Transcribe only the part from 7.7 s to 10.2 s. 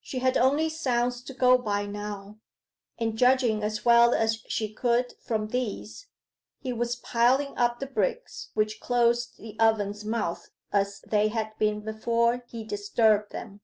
the bricks which closed the oven's